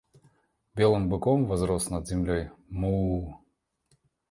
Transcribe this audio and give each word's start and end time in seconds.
Белым 0.79 1.05
быком 1.11 1.43
возрос 1.51 1.87
над 1.95 2.07
землей: 2.15 2.43
Муууу! 2.71 3.31